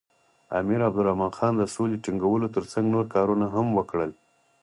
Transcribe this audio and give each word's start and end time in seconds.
امیر 0.59 0.79
عبدالرحمن 0.87 1.31
خان 1.37 1.53
د 1.57 1.63
سولې 1.73 1.97
ټینګولو 2.03 2.47
تر 2.55 2.63
څنګ 2.71 2.85
نور 2.93 3.05
کارونه 3.15 3.45
هم 3.55 3.67
وکړل. 3.77 4.11